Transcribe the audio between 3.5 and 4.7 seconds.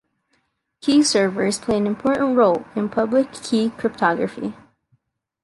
cryptography.